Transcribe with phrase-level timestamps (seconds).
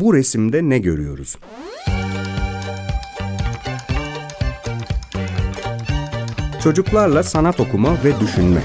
[0.00, 1.38] Bu resimde ne görüyoruz?
[6.62, 8.62] Çocuklarla sanat okuma ve düşünme.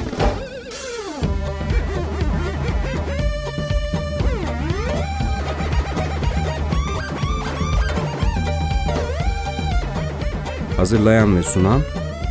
[10.77, 11.81] Hazırlayan ve sunan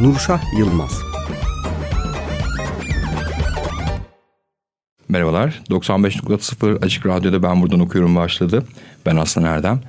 [0.01, 1.14] Nurşah Yılmaz.
[5.15, 5.63] Merhabalar.
[5.71, 8.65] 95.0 Açık Radyo'da Ben Buradan Okuyorum başladı.
[9.07, 9.81] Ben Aslan Erdem.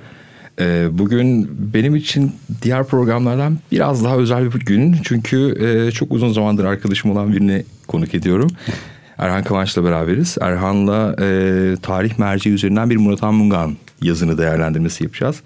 [0.60, 4.96] Ee, bugün benim için diğer programlardan biraz daha özel bir gün.
[5.04, 8.50] Çünkü e, çok uzun zamandır arkadaşım olan birini konuk ediyorum.
[9.18, 10.38] Erhan Kıvanç'la beraberiz.
[10.40, 15.42] Erhan'la e, tarih merci üzerinden bir Murat Mungan yazını değerlendirmesi yapacağız.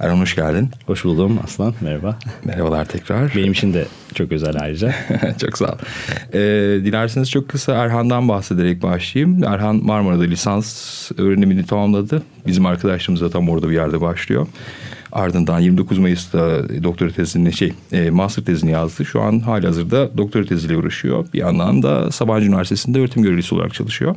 [0.00, 0.70] Erhan hoş geldin.
[0.86, 1.74] Hoş buldum Aslan.
[1.80, 2.18] Merhaba.
[2.44, 3.34] Merhabalar tekrar.
[3.36, 4.94] Benim için de çok özel ayrıca.
[5.40, 5.78] çok sağ ol.
[6.32, 6.38] Ee,
[6.84, 9.44] dilerseniz çok kısa Erhan'dan bahsederek başlayayım.
[9.44, 12.22] Erhan Marmara'da lisans öğrenimini tamamladı.
[12.46, 14.46] Bizim arkadaşlığımız da tam orada bir yerde başlıyor.
[15.12, 19.04] Ardından 29 Mayıs'ta doktora tezini şey e, master tezini yazdı.
[19.04, 21.26] Şu an hali hazırda doktora teziyle uğraşıyor.
[21.34, 24.16] Bir yandan da Sabancı Üniversitesi'nde öğretim görevlisi olarak çalışıyor.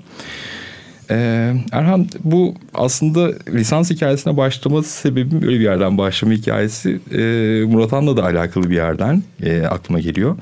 [1.11, 6.99] Ee, Erhan bu aslında lisans hikayesine başlaması sebebim öyle bir yerden başlama hikayesi.
[7.11, 7.17] E,
[7.65, 10.37] Murat Han'la da alakalı bir yerden e, aklıma geliyor.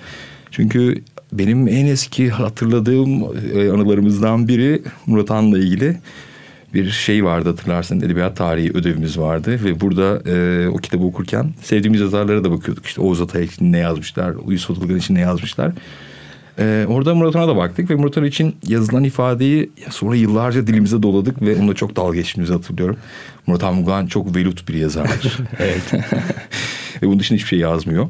[0.52, 5.97] Çünkü benim en eski hatırladığım e, anılarımızdan biri Murat Han'la ilgili
[6.73, 8.02] bir şey vardı hatırlarsın.
[8.02, 12.86] Edebiyat tarihi ödevimiz vardı ve burada e, o kitabı okurken sevdiğimiz yazarlara da bakıyorduk.
[12.86, 15.71] İşte Oğuz Atay için ne yazmışlar Uyuz Fadılgan için ne yazmışlar
[16.59, 21.03] ee, orada Murat Han'a da baktık ve Murat Han için yazılan ifadeyi sonra yıllarca dilimize
[21.03, 22.98] doladık ve onunla çok dalga geçtiğimizi hatırlıyorum.
[23.48, 25.38] Murat Han Mugan çok velut bir yazardır.
[25.59, 25.94] evet.
[27.02, 28.09] ve bunun dışında hiçbir şey yazmıyor.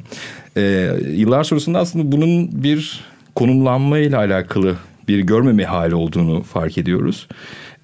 [0.58, 3.04] Ee, yıllar sonrasında aslında bunun bir
[3.36, 4.76] konumlanma ile alakalı
[5.08, 7.28] bir görmeme hali olduğunu fark ediyoruz.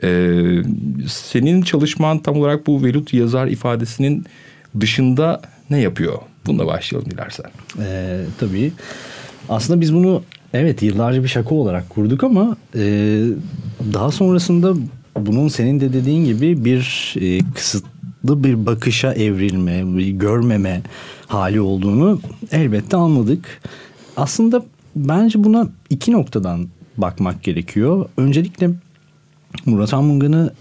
[0.03, 0.63] Ee,
[1.07, 4.25] senin çalışman tam olarak bu velut yazar ifadesinin
[4.79, 6.19] dışında ne yapıyor?
[6.45, 7.45] Bununla başlayalım dilersen.
[7.79, 8.71] Ee, tabii.
[9.49, 10.23] Aslında biz bunu
[10.53, 12.81] Evet yıllarca bir şaka olarak kurduk ama e,
[13.93, 14.73] daha sonrasında
[15.15, 20.81] bunun senin de dediğin gibi bir e, kısıtlı bir bakışa evrilme, bir görmeme
[21.27, 23.61] hali olduğunu elbette anladık.
[24.17, 24.63] Aslında
[24.95, 28.09] bence buna iki noktadan bakmak gerekiyor.
[28.17, 28.69] Öncelikle
[29.65, 30.53] Murat Anmungan'ı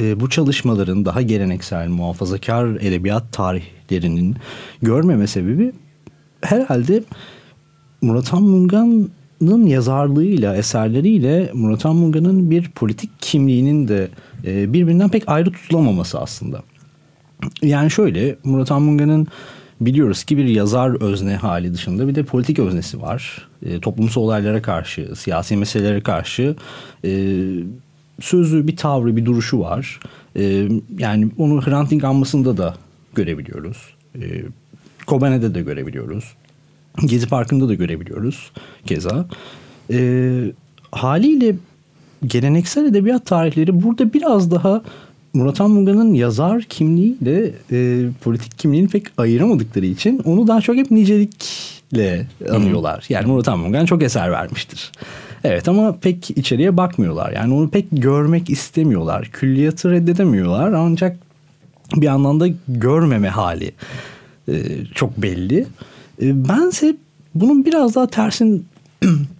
[0.00, 4.36] e, bu çalışmaların daha geleneksel muhafazakar edebiyat tarihlerinin
[4.82, 5.72] görmeme sebebi
[6.42, 7.04] herhalde
[8.02, 9.08] Murat Anmungan
[9.44, 14.08] Munga'nın yazarlığıyla, eserleriyle Murat Munga'nın bir politik kimliğinin de
[14.44, 16.62] e, birbirinden pek ayrı tutulamaması aslında.
[17.62, 19.26] Yani şöyle Murat Munga'nın
[19.80, 23.48] biliyoruz ki bir yazar özne hali dışında bir de politik öznesi var.
[23.66, 26.56] E, toplumsal olaylara karşı, siyasi meselelere karşı
[27.04, 27.40] e,
[28.20, 30.00] sözü, bir tavrı, bir duruşu var.
[30.36, 30.68] E,
[30.98, 32.74] yani onu Hrant Dink anmasında da
[33.14, 33.94] görebiliyoruz.
[34.14, 34.20] E,
[35.06, 36.24] Kobane'de de görebiliyoruz.
[37.06, 38.50] Gezi Parkı'nda da görebiliyoruz
[38.86, 39.26] keza.
[39.92, 40.40] E,
[40.92, 41.56] haliyle
[42.26, 44.82] geleneksel edebiyat tarihleri burada biraz daha
[45.34, 52.26] Murat Anmuga'nın yazar kimliğiyle e, politik kimliğini pek ayıramadıkları için onu daha çok hep nicelikle
[52.50, 53.04] anıyorlar.
[53.08, 54.92] Yani Murat Anmugan çok eser vermiştir.
[55.44, 57.32] Evet ama pek içeriye bakmıyorlar.
[57.32, 59.30] Yani onu pek görmek istemiyorlar.
[59.32, 61.18] Külliyatı reddedemiyorlar ancak
[61.96, 63.72] bir anlamda görmeme hali
[64.48, 64.54] e,
[64.94, 65.66] çok belli.
[66.22, 66.96] E, bense
[67.34, 68.66] bunun biraz daha tersin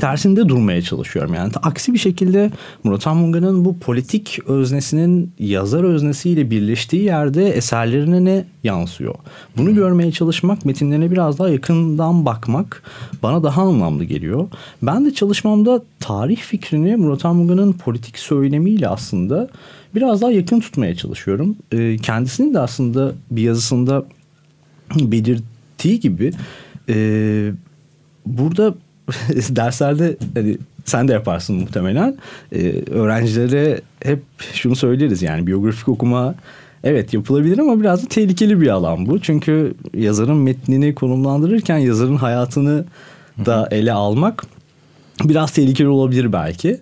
[0.00, 1.34] tersinde durmaya çalışıyorum.
[1.34, 2.50] Yani aksi bir şekilde
[2.84, 9.14] Murat Anmunga'nın bu politik öznesinin yazar öznesiyle birleştiği yerde eserlerine ne yansıyor?
[9.56, 12.82] Bunu görmeye çalışmak, metinlerine biraz daha yakından bakmak
[13.22, 14.48] bana daha anlamlı geliyor.
[14.82, 19.48] Ben de çalışmamda tarih fikrini Murat Anmunga'nın politik söylemiyle aslında
[19.94, 21.56] biraz daha yakın tutmaya çalışıyorum.
[21.72, 24.04] E, kendisinin de aslında bir yazısında
[24.96, 25.42] belirt
[25.80, 26.32] belirttiği gibi
[26.88, 27.52] e,
[28.26, 28.74] burada
[29.28, 32.16] derslerde hani sen de yaparsın muhtemelen.
[32.52, 36.34] E, öğrencilere hep şunu söyleriz yani biyografik okuma
[36.84, 39.20] evet yapılabilir ama biraz da tehlikeli bir alan bu.
[39.20, 42.84] Çünkü yazarın metnini konumlandırırken yazarın hayatını
[43.46, 44.44] da ele almak
[45.24, 46.80] biraz tehlikeli olabilir belki.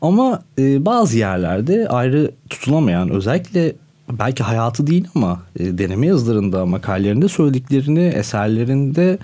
[0.00, 3.74] Ama e, bazı yerlerde ayrı tutulamayan özellikle
[4.12, 9.18] belki hayatı değil ama e, deneme yazılarında, makalelerinde söylediklerini eserlerinde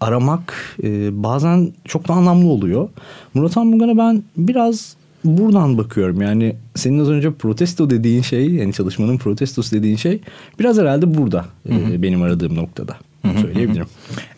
[0.00, 2.88] aramak e, bazen çok da anlamlı oluyor.
[3.34, 6.20] Murat Anmugan'a ben biraz buradan bakıyorum.
[6.22, 10.20] Yani senin az önce protesto dediğin şey, yani çalışmanın protestosu dediğin şey
[10.58, 11.44] biraz herhalde burada.
[11.68, 12.96] E, benim aradığım noktada.
[13.40, 13.86] Söyleyebilirim.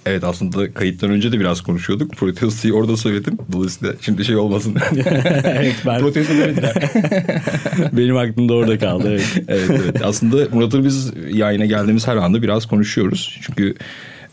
[0.07, 2.13] Evet aslında kayıttan önce de biraz konuşuyorduk.
[2.13, 3.39] Protesto'yu orada söyledim.
[3.53, 4.77] Dolayısıyla şimdi şey olmasın.
[5.45, 6.01] evet, ben...
[6.01, 6.75] Protesto demediler.
[7.93, 9.09] Benim aklımda orada kaldı.
[9.11, 9.33] Evet.
[9.49, 10.03] evet, evet.
[10.05, 13.41] Aslında Murat'ı biz yayına geldiğimiz her anda biraz konuşuyoruz.
[13.43, 13.75] Çünkü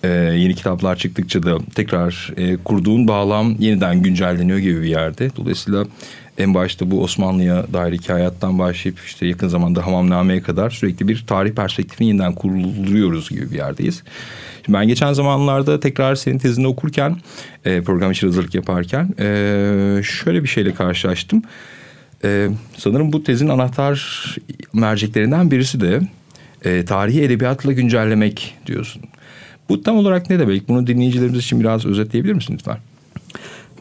[0.04, 5.30] e, yeni kitaplar çıktıkça da tekrar e, kurduğun bağlam yeniden güncelleniyor gibi bir yerde.
[5.36, 5.86] Dolayısıyla
[6.38, 11.52] en başta bu Osmanlı'ya dair hikayattan başlayıp işte yakın zamanda Hamamname'ye kadar sürekli bir tarih
[11.52, 14.04] perspektifini yeniden kuruluyoruz gibi bir yerdeyiz.
[14.66, 17.18] Şimdi ben geçen zamanlarda tekrar senin tezini okurken
[17.66, 21.42] e, program için hazırlık yaparken e, şöyle bir şeyle karşılaştım.
[22.24, 24.38] E, sanırım bu tezin anahtar
[24.74, 26.02] merceklerinden birisi de
[26.84, 29.02] tarihi edebiyatla güncellemek diyorsun.
[29.70, 30.70] Bu tam olarak ne demek?
[30.70, 32.78] Bunu dinleyicilerimiz için biraz özetleyebilir misin lütfen?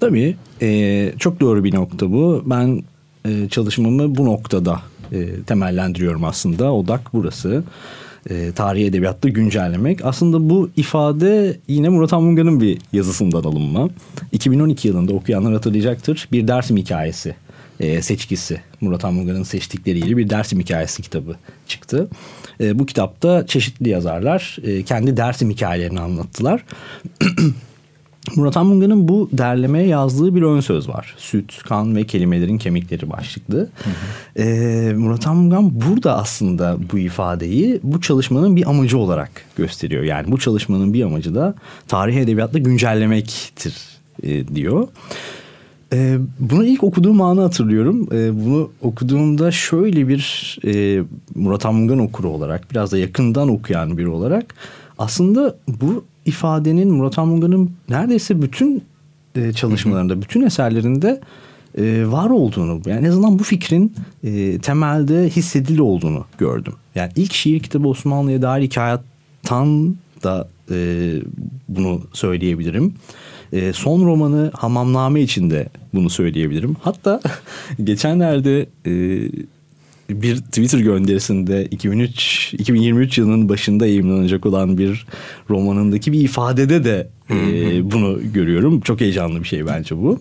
[0.01, 0.37] Tabii.
[0.63, 2.43] E, çok doğru bir nokta bu.
[2.47, 2.83] Ben
[3.27, 6.73] e, çalışmamı bu noktada e, temellendiriyorum aslında.
[6.73, 7.65] Odak burası.
[8.31, 10.05] E, tarihi edebiyatta güncellemek.
[10.05, 13.89] Aslında bu ifade yine Murat Anmunga'nın bir yazısından alınma.
[14.33, 16.29] 2012 yılında okuyanlar hatırlayacaktır.
[16.33, 17.35] Bir dersim hikayesi
[17.81, 18.61] e, seçkisi.
[18.81, 21.37] Murat Anmunga'nın seçtikleriyle bir dersim hikayesi kitabı
[21.69, 22.09] çıktı.
[22.61, 26.65] E, bu kitapta çeşitli yazarlar e, kendi dersim hikayelerini anlattılar.
[28.37, 31.15] Murat Anmunga'nın bu derlemeye yazdığı bir ön söz var.
[31.19, 33.59] Süt, kan ve kelimelerin kemikleri başlıklı.
[33.59, 34.43] Hı hı.
[34.43, 40.03] Ee, Murat Anmungan burada aslında bu ifadeyi bu çalışmanın bir amacı olarak gösteriyor.
[40.03, 41.55] Yani bu çalışmanın bir amacı da
[41.89, 43.75] tarih edebiyatla güncellemektir
[44.23, 44.89] e, diyor.
[45.93, 48.09] E, bunu ilk okuduğum anı hatırlıyorum.
[48.13, 51.03] E, bunu okuduğumda şöyle bir e,
[51.35, 54.55] Murat Anmungan okuru olarak biraz da yakından okuyan biri olarak
[54.99, 58.85] aslında bu ifadenin Murat Anmunga'nın neredeyse bütün
[59.37, 61.21] e, çalışmalarında, bütün eserlerinde
[61.79, 66.73] e, var olduğunu, yani en azından bu fikrin e, temelde hissedili olduğunu gördüm.
[66.95, 70.77] Yani ilk şiir kitabı Osmanlı'ya dair hikayattan da e,
[71.69, 72.95] bunu söyleyebilirim.
[73.53, 76.77] E, son romanı Hamamname için de bunu söyleyebilirim.
[76.83, 77.21] Hatta
[77.85, 78.93] geçenlerde e,
[80.11, 85.07] bir Twitter gönderisinde 2003 2023 yılının başında yayınlanacak olan bir
[85.51, 87.35] romanındaki bir ifadede de e,
[87.93, 88.81] bunu görüyorum.
[88.81, 90.21] Çok heyecanlı bir şey bence bu.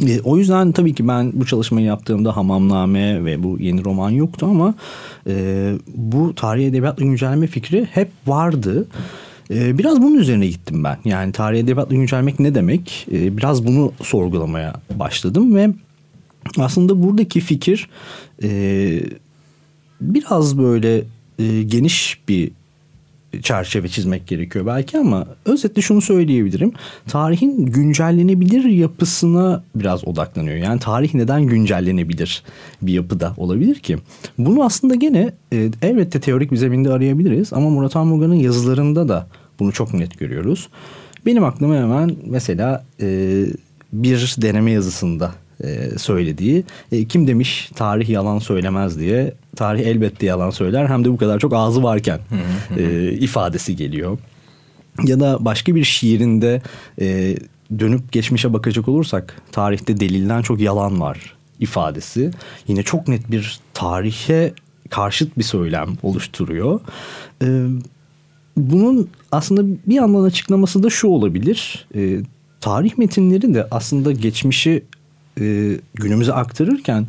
[0.00, 4.46] E, o yüzden tabii ki ben bu çalışmayı yaptığımda Hamamname ve bu yeni roman yoktu
[4.50, 4.74] ama
[5.28, 8.86] e, bu tarihi edebiyatla güncelleme fikri hep vardı.
[9.50, 10.98] E, biraz bunun üzerine gittim ben.
[11.04, 13.06] Yani tarihi edebiyatla güncellemek ne demek?
[13.12, 15.70] E, biraz bunu sorgulamaya başladım ve
[16.58, 17.88] aslında buradaki fikir
[18.42, 19.00] e,
[20.00, 21.04] biraz böyle
[21.38, 22.50] e, geniş bir
[23.42, 26.72] çerçeve çizmek gerekiyor belki ama özetle şunu söyleyebilirim.
[27.08, 30.56] Tarihin güncellenebilir yapısına biraz odaklanıyor.
[30.56, 32.42] Yani tarih neden güncellenebilir
[32.82, 33.98] bir yapıda olabilir ki?
[34.38, 39.26] Bunu aslında gene e, elbette teorik bir zeminde arayabiliriz ama Murat Anmuga'nın yazılarında da
[39.60, 40.68] bunu çok net görüyoruz.
[41.26, 43.44] Benim aklıma hemen mesela e,
[43.92, 46.64] bir deneme yazısında e, söylediği.
[46.92, 49.34] E, kim demiş tarih yalan söylemez diye.
[49.56, 52.20] Tarih elbette yalan söyler hem de bu kadar çok ağzı varken
[52.76, 54.18] e, ifadesi geliyor.
[55.04, 56.62] Ya da başka bir şiirinde
[57.00, 57.36] e,
[57.78, 62.30] dönüp geçmişe bakacak olursak tarihte delilden çok yalan var ifadesi.
[62.68, 64.52] Yine çok net bir tarihe
[64.90, 66.80] karşıt bir söylem oluşturuyor.
[67.42, 67.66] E,
[68.56, 71.86] bunun aslında bir yandan açıklaması da şu olabilir.
[71.94, 72.20] E,
[72.60, 74.84] tarih metinleri de aslında geçmişi
[75.40, 77.06] e, günümüze aktarırken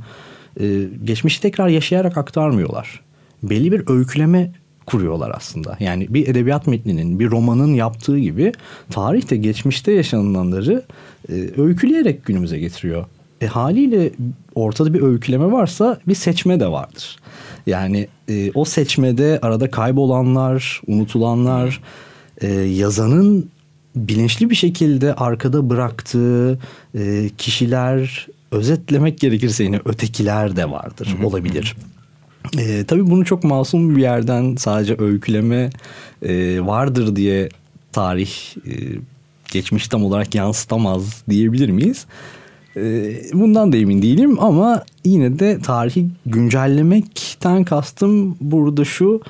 [0.60, 3.02] e, geçmişi tekrar yaşayarak aktarmıyorlar.
[3.44, 4.52] Belli bir öyküleme
[4.86, 5.78] kuruyorlar aslında.
[5.80, 8.52] Yani bir edebiyat metninin, bir romanın yaptığı gibi
[8.90, 10.84] tarihte geçmişte yaşananları
[11.30, 13.06] e, öyküleyerek günümüze getiriyor.
[13.42, 14.12] E, haliyle
[14.56, 17.20] ortada bir öyküleme varsa bir seçme de vardır.
[17.68, 21.82] Yani e, o seçmede arada kaybolanlar, unutulanlar,
[22.42, 23.50] e, yazanın
[23.96, 26.60] bilinçli bir şekilde arkada bıraktığı
[26.96, 31.76] e, kişiler özetlemek gerekirse yine ötekiler de vardır olabilir.
[32.58, 35.70] E, tabii bunu çok masum bir yerden sadece öyküleme
[36.22, 37.50] e, vardır diye
[37.92, 38.32] tarih
[38.68, 38.72] e,
[39.52, 42.06] geçmiş tam olarak yansıtamaz diyebilir miyiz?
[42.78, 42.82] E,
[43.34, 49.22] bundan da emin değilim ama yine de tarihi güncellemekten kastım burada şu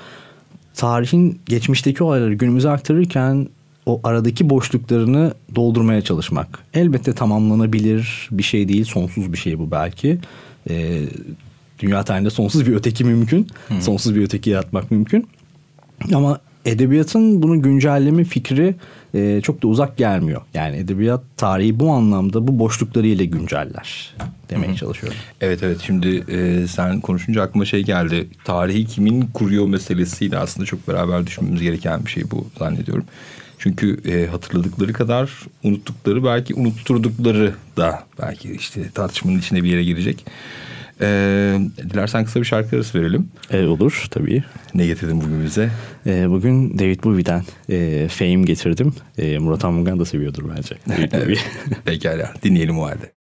[0.76, 3.48] tarihin geçmişteki olayları günümüze aktarırken
[3.86, 6.60] o aradaki boşluklarını doldurmaya çalışmak.
[6.74, 10.18] Elbette tamamlanabilir bir şey değil, sonsuz bir şey bu belki.
[10.70, 11.02] Ee,
[11.80, 13.82] dünya tarihinde sonsuz bir öteki mümkün, hmm.
[13.82, 15.28] sonsuz bir öteki yaratmak mümkün.
[16.14, 18.76] Ama edebiyatın bunu güncelleme fikri
[19.14, 20.42] e, çok da uzak gelmiyor.
[20.54, 24.16] Yani edebiyat tarihi bu anlamda bu boşluklarıyla günceller
[24.50, 24.76] demeye Hı-hı.
[24.76, 25.20] çalışıyorum.
[25.42, 28.28] Evet evet şimdi e, sen konuşunca aklıma şey geldi.
[28.44, 33.06] Tarihi kimin kuruyor meselesiyle aslında çok beraber düşünmemiz gereken bir şey bu zannediyorum.
[33.64, 35.32] Çünkü e, hatırladıkları kadar
[35.64, 40.26] unuttukları belki unutturdukları da belki işte tartışmanın içine bir yere girecek.
[41.02, 41.08] E,
[41.90, 43.28] dilersen kısa bir şarkı arası verelim.
[43.52, 44.44] E, olur tabii.
[44.74, 45.70] Ne getirdin bugün bize?
[46.06, 48.94] E, bugün David Bowie'den e, Fame getirdim.
[49.18, 50.76] E, Murat Anmungan da seviyordur bence.
[51.86, 53.23] Pekala dinleyelim o halde.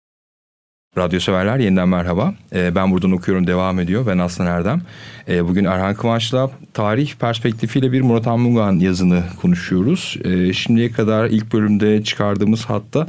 [0.98, 2.34] Radyo severler yeniden merhaba.
[2.52, 4.06] Ee, ben buradan okuyorum devam ediyor.
[4.06, 4.82] Ben Aslan Erdem.
[5.28, 10.16] Ee, bugün Erhan Kıvanç'la tarih perspektifiyle bir Murat Anmungan yazını konuşuyoruz.
[10.24, 13.08] Ee, şimdiye kadar ilk bölümde çıkardığımız hatta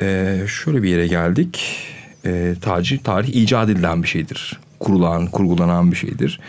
[0.00, 1.78] e, şöyle bir yere geldik.
[2.24, 4.60] E, tarih, tarih icat edilen bir şeydir.
[4.80, 6.40] Kurulan, kurgulanan bir şeydir.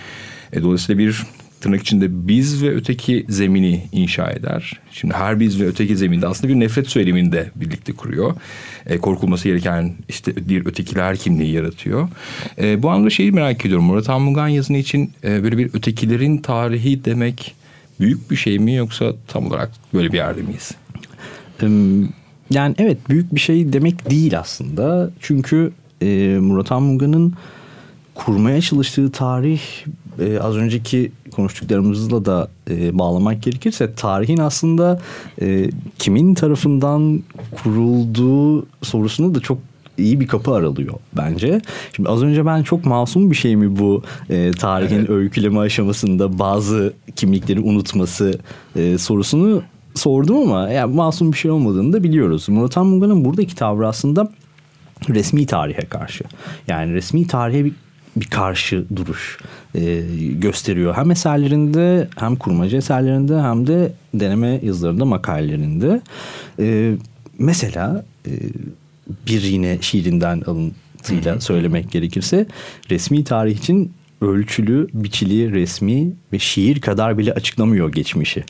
[0.54, 1.24] E, dolayısıyla bir
[1.62, 4.80] tırnak içinde biz ve öteki zemini inşa eder.
[4.92, 8.36] Şimdi her biz ve öteki zeminde aslında bir nefret söylemini de birlikte kuruyor.
[8.86, 12.10] E, korkulması gereken işte bir ötekiler kimliği yaratıyor.
[12.58, 13.86] E, bu anlamda şeyi merak ediyorum.
[13.86, 17.56] Murat Anmungan yazını için e, böyle bir ötekilerin tarihi demek
[18.00, 20.72] büyük bir şey mi yoksa tam olarak böyle bir yerde miyiz?
[22.50, 25.10] Yani evet büyük bir şey demek değil aslında.
[25.20, 25.72] Çünkü
[26.02, 27.34] e, Murat Anmungan'ın
[28.16, 29.62] kurmaya çalıştığı tarih
[30.20, 35.02] e, az önceki konuştuklarımızla da e, bağlamak gerekirse tarihin aslında
[35.42, 35.70] e,
[36.00, 37.24] kimin tarafından
[37.64, 39.58] kurulduğu sorusunu da çok
[39.98, 41.62] iyi bir kapı aralıyor bence.
[41.96, 45.10] Şimdi az önce ben çok masum bir şey mi bu e, tarihin evet.
[45.10, 48.40] öyküleme aşamasında bazı kimlikleri unutması
[48.76, 49.64] e, sorusunu
[49.96, 52.50] sordum ama yani masum bir şey olmadığını da biliyoruz.
[52.50, 54.32] Murat Anmungan'ın buradaki tavrı aslında
[55.10, 56.24] resmi tarihe karşı.
[56.68, 57.74] Yani resmi tarihe bir
[58.20, 59.38] bir karşı duruş
[59.76, 60.96] e, gösteriyor.
[60.96, 66.02] Hem eserlerinde hem kurmaca eserlerinde hem de deneme yazılarında makalelerinde.
[66.60, 66.94] E,
[67.40, 68.32] mesela e,
[69.28, 72.46] bir yine şiirinden alıntıyla söylemek gerekirse
[72.90, 78.44] resmi tarih için ölçülü, biçili, resmi ve şiir kadar bile açıklamıyor geçmişi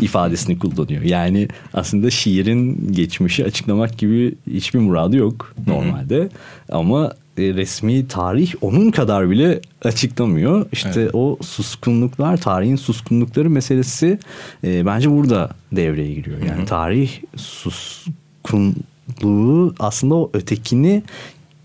[0.00, 1.02] ifadesini kullanıyor.
[1.02, 6.18] Yani aslında şiirin geçmişi açıklamak gibi hiçbir muradı yok normalde.
[6.18, 6.28] Hı hı.
[6.68, 10.66] Ama resmi tarih onun kadar bile açıklamıyor.
[10.72, 11.10] İşte evet.
[11.12, 14.18] o suskunluklar, tarihin suskunlukları meselesi
[14.64, 16.38] e, bence burada devreye giriyor.
[16.38, 16.66] Yani hı hı.
[16.66, 18.54] tarih suskunluğu
[19.78, 21.02] aslında o ötekini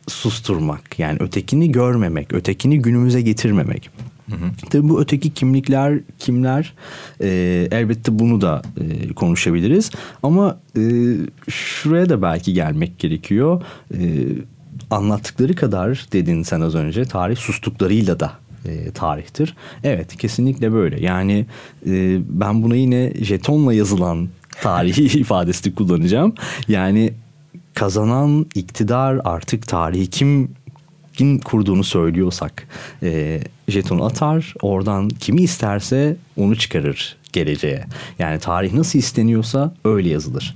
[0.07, 0.99] susturmak.
[0.99, 3.89] Yani ötekini görmemek, ötekini günümüze getirmemek.
[4.29, 4.51] Hı hı.
[4.69, 6.73] Tabii bu öteki kimlikler kimler
[7.21, 7.27] e,
[7.71, 9.91] elbette bunu da e, konuşabiliriz
[10.23, 10.81] ama e,
[11.49, 13.61] şuraya da belki gelmek gerekiyor.
[13.93, 13.99] E,
[14.91, 18.33] anlattıkları kadar dedin sen az önce tarih sustuklarıyla da
[18.65, 19.55] e, tarihtir.
[19.83, 21.45] Evet kesinlikle böyle yani
[21.85, 24.29] e, ben buna yine jetonla yazılan
[24.61, 26.33] tarihi ifadesini kullanacağım.
[26.67, 27.13] Yani
[27.73, 30.51] kazanan iktidar artık tarihi kim
[31.13, 32.67] kim kurduğunu söylüyorsak
[33.03, 37.85] e, jetonu atar oradan kimi isterse onu çıkarır geleceğe.
[38.19, 40.55] Yani tarih nasıl isteniyorsa öyle yazılır.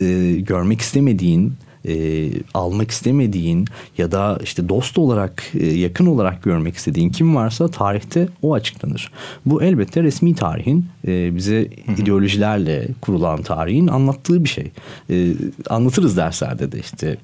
[0.00, 1.54] E, görmek istemediğin
[1.88, 3.66] e, almak istemediğin
[3.98, 9.10] ya da işte dost olarak e, yakın olarak görmek istediğin kim varsa tarihte o açıklanır.
[9.46, 14.70] Bu elbette resmi tarihin e, bize ideolojilerle kurulan tarihin anlattığı bir şey.
[15.10, 15.34] E,
[15.70, 17.16] anlatırız derslerde de işte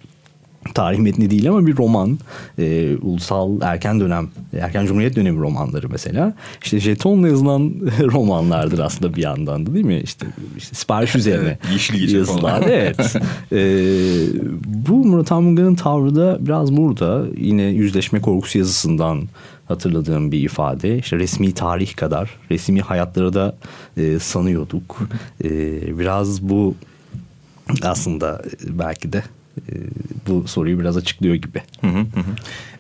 [0.75, 2.19] tarih metni değil ama bir roman.
[2.59, 4.29] E, ulusal erken dönem,
[4.61, 6.35] erken cumhuriyet dönemi romanları mesela.
[6.65, 10.01] İşte jetonla yazılan romanlardır aslında bir yandan da değil mi?
[10.05, 10.27] İşte,
[10.57, 11.59] işte sipariş üzerine
[11.93, 12.63] yazılar.
[12.67, 13.17] evet.
[13.53, 13.61] E,
[14.87, 17.25] bu Murat Anmungan'ın tavrı da biraz burada.
[17.37, 19.23] Yine yüzleşme korkusu yazısından
[19.69, 20.99] hatırladığım bir ifade.
[20.99, 23.57] İşte resmi tarih kadar resmi hayatları da
[23.97, 24.99] e, sanıyorduk.
[25.45, 25.49] E,
[25.99, 26.75] biraz bu
[27.83, 29.40] aslında belki de e,
[30.29, 31.63] bu soruyu biraz açıklıyor gibi.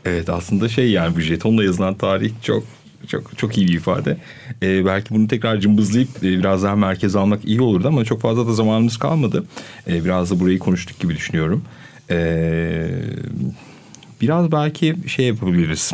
[0.05, 2.65] Evet aslında şey yani bu jetonla yazılan tarih çok
[3.09, 4.17] çok çok iyi bir ifade.
[4.63, 8.47] Ee, belki bunu tekrar cımbızlayıp e, biraz daha merkeze almak iyi olurdu ama çok fazla
[8.47, 9.45] da zamanımız kalmadı.
[9.89, 11.65] Ee, biraz da burayı konuştuk gibi düşünüyorum.
[12.11, 12.91] Ee,
[14.21, 15.93] biraz belki şey yapabiliriz.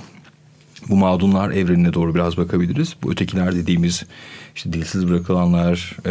[0.89, 2.97] Bu mağdunlar evrenine doğru biraz bakabiliriz.
[3.03, 4.05] Bu ötekiler dediğimiz
[4.57, 6.11] işte dilsiz bırakılanlar, e,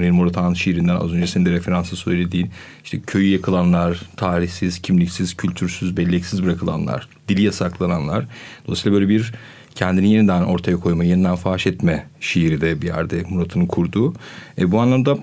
[0.00, 2.50] René Murat'ın şiirinden az önce senin de referansı söylediğin
[2.84, 8.26] işte köyü yakılanlar, tarihsiz, kimliksiz, kültürsüz, belleksiz bırakılanlar, dili yasaklananlar.
[8.66, 9.32] Dolayısıyla böyle bir
[9.74, 14.14] kendini yeniden ortaya koyma, yeniden faş etme şiiri de bir yerde Murat'ın kurduğu.
[14.58, 15.18] E, bu anlamda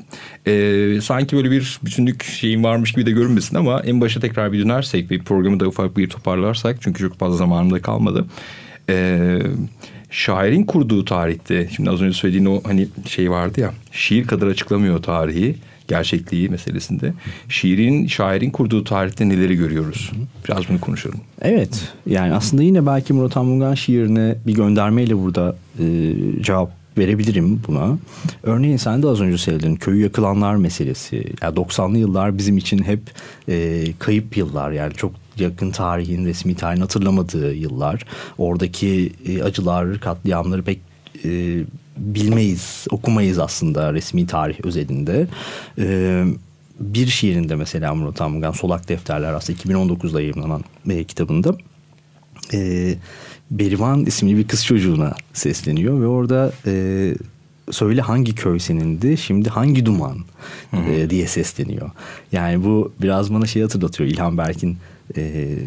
[0.47, 4.63] e, sanki böyle bir bütünlük şeyin varmış gibi de görünmesin ama en başa tekrar bir
[4.63, 8.25] dönersek ve programı da ufak bir toparlarsak çünkü çok fazla zamanım da kalmadı.
[8.89, 9.41] Eee
[10.09, 15.03] şairin kurduğu tarihte şimdi az önce söylediğin o hani şey vardı ya şiir kadar açıklamıyor
[15.03, 15.55] tarihi
[15.87, 17.13] gerçekliği meselesinde.
[17.49, 20.11] Şiirin, şairin kurduğu tarihte neleri görüyoruz?
[20.47, 21.19] Biraz bunu konuşalım.
[21.41, 21.93] Evet.
[22.05, 25.85] Yani aslında yine belki Murat Anmungan şiirine bir göndermeyle burada e,
[26.41, 27.97] cevap verebilirim buna.
[28.43, 31.23] Örneğin sen de az önce söyledin köyü yakılanlar meselesi.
[31.41, 33.01] Yani 90'lı yıllar bizim için hep
[33.49, 38.05] e, kayıp yıllar yani çok yakın tarihin resmi tarihin hatırlamadığı yıllar.
[38.37, 40.79] Oradaki e, acılar, katliamları pek
[41.25, 41.59] e,
[41.97, 45.27] bilmeyiz, okumayız aslında resmi tarih özelinde.
[45.79, 46.23] E,
[46.79, 51.55] bir şiirinde mesela Murat Anmugan Solak Defterler aslında 2019'da yayınlanan e, kitabında
[52.53, 52.93] e,
[53.51, 57.13] Berivan isimli bir kız çocuğuna sesleniyor ve orada e,
[57.71, 60.17] söyle hangi köy senindi şimdi hangi duman
[60.73, 61.91] e, diye sesleniyor.
[62.31, 64.77] Yani bu biraz bana şey hatırlatıyor İlhan Berk'in
[65.17, 65.57] e,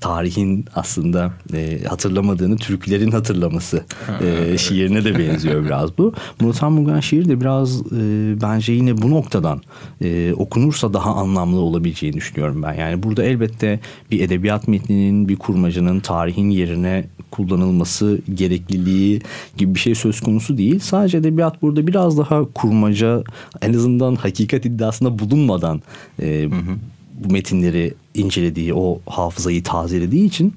[0.00, 3.84] tarihin aslında e, hatırlamadığını Türklerin hatırlaması
[4.22, 6.14] e, şiirine de benziyor biraz bu.
[6.40, 9.60] Murat Mugan şiir de biraz e, bence yine bu noktadan
[10.00, 12.74] e, okunursa daha anlamlı olabileceğini düşünüyorum ben.
[12.74, 13.80] Yani burada elbette
[14.10, 19.20] bir edebiyat metninin bir kurmacanın tarihin yerine kullanılması gerekliliği
[19.56, 20.78] gibi bir şey söz konusu değil.
[20.78, 23.22] Sadece edebiyat burada biraz daha kurmaca
[23.62, 25.82] en azından hakikat iddiasında bulunmadan
[26.22, 26.76] e, hı hı
[27.24, 30.54] bu metinleri incelediği, o hafızayı tazelediği için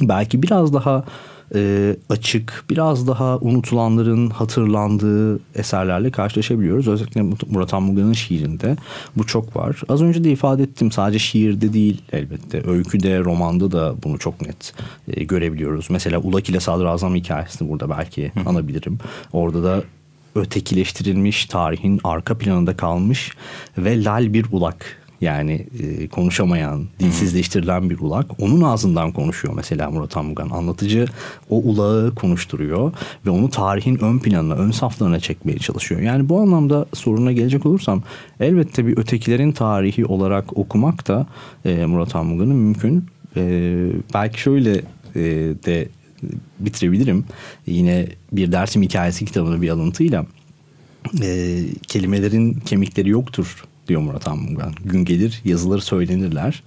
[0.00, 1.04] belki biraz daha
[1.54, 6.88] e, açık, biraz daha unutulanların hatırlandığı eserlerle karşılaşabiliyoruz.
[6.88, 8.76] Özellikle Murat Anmugan'ın şiirinde
[9.16, 9.82] bu çok var.
[9.88, 12.62] Az önce de ifade ettim sadece şiirde değil elbette.
[12.66, 14.74] Öyküde, romanda da bunu çok net
[15.08, 15.86] e, görebiliyoruz.
[15.90, 18.98] Mesela Ulak ile Sadrazam hikayesini burada belki anabilirim.
[19.32, 19.82] Orada da
[20.34, 23.32] ötekileştirilmiş tarihin arka planında kalmış
[23.78, 28.42] ve lal bir ulak yani e, konuşamayan, dilsizleştirilen bir ulak.
[28.42, 30.50] Onun ağzından konuşuyor mesela Murat Anmugan.
[30.50, 31.06] Anlatıcı
[31.50, 32.92] o ulağı konuşturuyor
[33.26, 36.00] ve onu tarihin ön planına, ön saflarına çekmeye çalışıyor.
[36.00, 38.02] Yani bu anlamda soruna gelecek olursam
[38.40, 41.26] elbette bir ötekilerin tarihi olarak okumak da
[41.64, 43.04] e, Murat Anmugan'ın mümkün.
[43.36, 43.42] E,
[44.14, 44.72] belki şöyle
[45.14, 45.22] e,
[45.66, 45.88] de
[46.58, 47.24] bitirebilirim.
[47.66, 50.26] Yine bir dersim hikayesi kitabını bir alıntıyla.
[51.22, 54.72] E, kelimelerin kemikleri yoktur diyor Murat Anmungan.
[54.84, 56.62] Gün gelir yazıları söylenirler.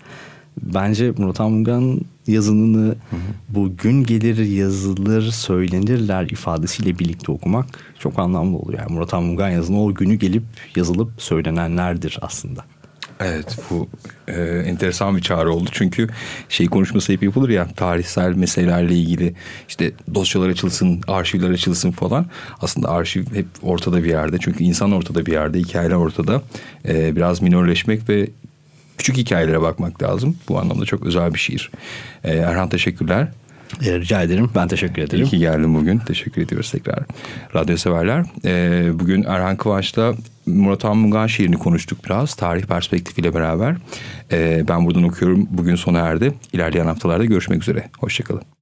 [0.62, 3.20] Bence Murat Anmungan yazınını hı hı.
[3.50, 7.66] bu gün gelir yazılır söylenirler ifadesiyle birlikte okumak
[8.00, 8.80] çok anlamlı oluyor.
[8.80, 10.44] Yani Murat Anmungan yazını o günü gelip
[10.76, 12.66] yazılıp söylenenlerdir aslında.
[13.26, 13.90] Evet bu
[14.28, 15.70] e, enteresan bir çağrı oldu.
[15.72, 16.08] Çünkü
[16.50, 19.34] şey konuşması hep yapılır ya tarihsel meselelerle ilgili
[19.70, 22.26] işte dosyalar açılsın, arşivler açılsın falan.
[22.62, 24.38] Aslında arşiv hep ortada bir yerde.
[24.40, 26.42] Çünkü insan ortada bir yerde, hikayeler ortada.
[26.88, 28.28] E, biraz minörleşmek ve
[28.98, 30.38] küçük hikayelere bakmak lazım.
[30.50, 31.72] Bu anlamda çok özel bir şiir.
[32.24, 33.28] E, Erhan teşekkürler.
[33.86, 34.50] E, rica ederim.
[34.56, 35.26] Ben teşekkür ederim.
[35.26, 35.98] İyi ki geldin bugün.
[35.98, 37.00] Teşekkür ediyoruz tekrar.
[37.56, 38.26] Radyo severler.
[38.46, 40.14] E, bugün Erhan Kıvanç'la
[40.46, 42.36] Murat Anmungan şiirini konuştuk biraz.
[42.36, 43.76] Tarih perspektifiyle beraber.
[44.32, 45.48] E, ben buradan okuyorum.
[45.52, 46.34] Bugün sona erdi.
[46.54, 47.90] İlerleyen haftalarda görüşmek üzere.
[48.00, 48.54] Hoşçakalın.